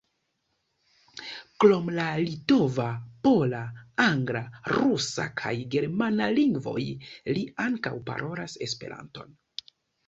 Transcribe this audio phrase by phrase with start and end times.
[1.63, 2.87] Krom la litova,
[3.29, 3.59] pola,
[4.07, 4.43] angla,
[4.77, 6.91] rusa kaj germana lingvoj,
[7.39, 9.41] li ankaŭ parolas Esperanton.